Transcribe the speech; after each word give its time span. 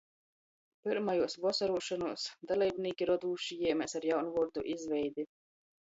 Pyrmajuos 0.87 1.35
"Vosoruošonuos" 1.43 2.25
daleibnīki 2.53 3.11
rodūši 3.13 3.61
jēmēs 3.63 3.99
ar 4.03 4.13
jaunvuordu 4.15 4.69
izveidi. 4.77 5.33